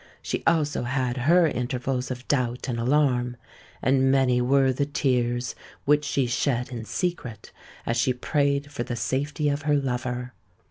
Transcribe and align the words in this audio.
she 0.23 0.41
also 0.47 0.81
had 0.81 1.15
her 1.15 1.45
intervals 1.45 2.09
of 2.09 2.27
doubt 2.27 2.67
and 2.67 2.79
alarm; 2.79 3.37
and 3.83 4.09
many 4.09 4.41
were 4.41 4.73
the 4.73 4.83
tears 4.87 5.53
which 5.85 6.03
she 6.05 6.25
shed 6.25 6.69
in 6.69 6.83
secret 6.83 7.51
as 7.85 7.95
she 7.97 8.11
prayed 8.11 8.71
for 8.71 8.81
the 8.81 8.95
safety 8.95 9.47
of 9.47 9.61
her 9.61 9.75
lover. 9.75 10.33